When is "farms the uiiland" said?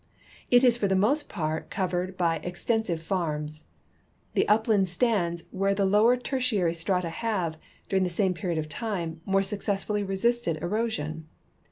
2.97-4.87